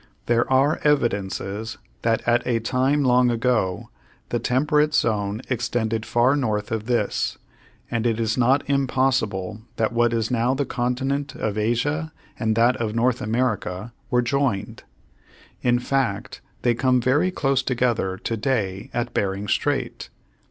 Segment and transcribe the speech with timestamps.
[0.25, 3.91] There are evidences that at a time long ago
[4.29, 7.37] the temperate zone extended far north of this,
[7.91, 12.77] and it is not impossible that what is now the continent of Asia and that
[12.77, 14.81] of North America were joined.
[15.61, 20.09] In fact, they come very close together to day at Bering Strait.